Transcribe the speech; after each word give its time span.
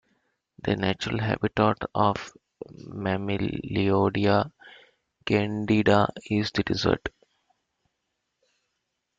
The 0.63 0.75
natural 0.75 1.19
habitat 1.19 1.77
of 1.93 2.31
"Mammilloydia 2.73 4.51
candida" 5.27 6.09
is 6.25 6.49
the 6.49 6.63
desert. 6.63 7.09